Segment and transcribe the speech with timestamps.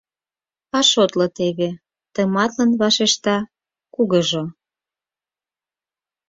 [0.77, 1.69] —А шотло теве,—
[2.13, 3.37] тыматлын вашешта
[3.93, 4.43] кугыжо.